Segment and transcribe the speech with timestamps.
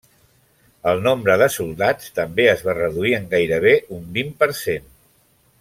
[0.91, 4.93] El nombre de soldats també es va reduir en gairebé un vint per cent.